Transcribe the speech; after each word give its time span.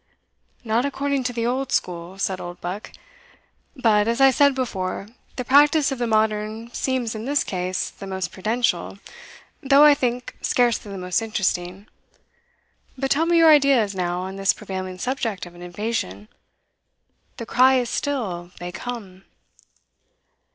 "Not 0.63 0.83
according 0.83 1.23
to 1.25 1.31
the 1.31 1.45
old 1.45 1.71
school," 1.71 2.17
said 2.17 2.41
Oldbuck; 2.41 2.91
"but, 3.75 4.07
as 4.07 4.19
I 4.19 4.31
said 4.31 4.55
before, 4.55 5.07
the 5.35 5.45
practice 5.45 5.91
of 5.91 5.99
the 5.99 6.07
modern 6.07 6.73
seems 6.73 7.13
in 7.13 7.25
this 7.25 7.43
case 7.43 7.91
the 7.91 8.07
most 8.07 8.31
prudential, 8.31 8.97
though, 9.61 9.83
I 9.83 9.93
think, 9.93 10.35
scarcely 10.41 10.91
the 10.91 10.97
most 10.97 11.21
interesting. 11.21 11.85
But 12.97 13.11
tell 13.11 13.27
me 13.27 13.37
your 13.37 13.51
ideas 13.51 13.93
now 13.93 14.21
on 14.21 14.37
this 14.37 14.53
prevailing 14.53 14.97
subject 14.97 15.45
of 15.45 15.53
an 15.53 15.61
invasion. 15.61 16.29
The 17.37 17.45
cry 17.45 17.75
is 17.75 17.91
still, 17.91 18.49
They 18.59 18.71
come." 18.71 19.25